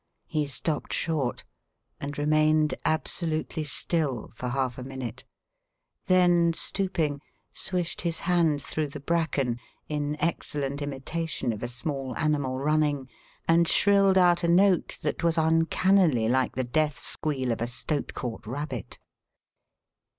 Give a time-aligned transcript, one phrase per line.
[0.25, 1.43] He stopped short,
[1.99, 5.25] and remained absolutely still for half a minute,
[6.07, 7.21] then, stooping,
[7.53, 13.09] swished his hand through the bracken in excellent imitation of a small animal running,
[13.47, 18.15] and shrilled out a note that was uncannily like the death squeal of a stoat
[18.15, 18.97] caught rabbit.